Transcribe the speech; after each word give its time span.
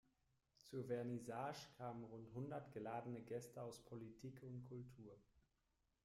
Zur 0.65 0.83
Vernissage 0.85 1.67
kamen 1.77 2.03
rund 2.05 2.33
hundert 2.33 2.71
geladene 2.73 3.21
Gäste 3.21 3.61
aus 3.61 3.85
Politik 3.85 4.41
und 4.41 4.63
Kultur. 4.67 5.15